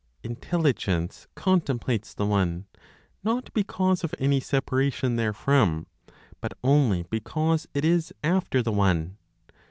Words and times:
Intelligence 0.23 1.27
contemplates 1.35 2.15
the 2.15 2.25
One, 2.25 2.65
not 3.23 3.53
because 3.53 4.03
of 4.03 4.15
any 4.17 4.39
separation 4.39 5.15
therefrom, 5.15 5.85
but 6.41 6.53
only 6.63 7.03
because 7.11 7.67
it 7.75 7.85
is 7.85 8.11
after 8.23 8.63
the 8.63 8.71
One. 8.71 9.17